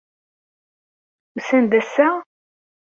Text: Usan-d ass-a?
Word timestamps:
Usan-d 1.37 1.73
ass-a? 1.81 2.09